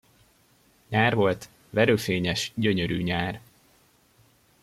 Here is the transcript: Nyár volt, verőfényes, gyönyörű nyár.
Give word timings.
Nyár 0.89 1.15
volt, 1.15 1.49
verőfényes, 1.69 2.51
gyönyörű 2.55 3.01
nyár. 3.03 3.41